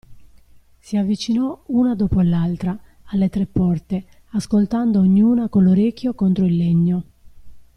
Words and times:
Si 0.79 0.97
avvicinò, 0.97 1.63
una 1.67 1.93
dopo 1.93 2.21
l'altra, 2.21 2.75
alle 3.09 3.29
tre 3.29 3.45
porte, 3.45 4.03
ascoltando 4.31 4.97
a 4.97 5.01
ognuna 5.03 5.47
con 5.47 5.61
l'orecchio 5.63 6.15
contro 6.15 6.43
il 6.43 6.55
legno. 6.57 7.03